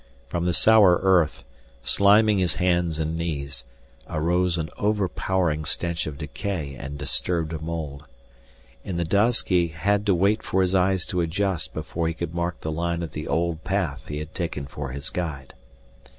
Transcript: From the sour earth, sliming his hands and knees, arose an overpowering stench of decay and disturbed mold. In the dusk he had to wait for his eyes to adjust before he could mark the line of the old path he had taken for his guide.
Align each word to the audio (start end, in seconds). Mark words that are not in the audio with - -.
From 0.29 0.45
the 0.45 0.53
sour 0.55 0.97
earth, 1.03 1.43
sliming 1.83 2.39
his 2.39 2.55
hands 2.55 2.97
and 2.97 3.15
knees, 3.15 3.65
arose 4.09 4.57
an 4.57 4.71
overpowering 4.79 5.63
stench 5.63 6.07
of 6.07 6.17
decay 6.17 6.73
and 6.73 6.97
disturbed 6.97 7.61
mold. 7.61 8.05
In 8.83 8.97
the 8.97 9.05
dusk 9.05 9.49
he 9.49 9.67
had 9.67 10.03
to 10.07 10.15
wait 10.15 10.41
for 10.41 10.63
his 10.63 10.73
eyes 10.73 11.05
to 11.05 11.21
adjust 11.21 11.75
before 11.75 12.07
he 12.07 12.15
could 12.15 12.33
mark 12.33 12.61
the 12.61 12.71
line 12.71 13.03
of 13.03 13.11
the 13.11 13.27
old 13.27 13.63
path 13.63 14.07
he 14.07 14.17
had 14.17 14.33
taken 14.33 14.65
for 14.65 14.89
his 14.89 15.11
guide. 15.11 15.53